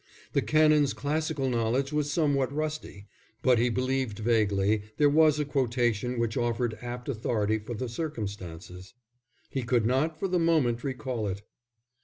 [0.33, 3.05] The Canon's classical knowledge was somewhat rusty,
[3.43, 8.95] but he believed vaguely there was a quotation which offered apt authority for the circumstances.
[9.51, 11.43] He could not for the moment recall it.